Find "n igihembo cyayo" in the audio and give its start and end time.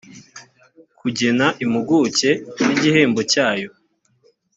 2.63-3.69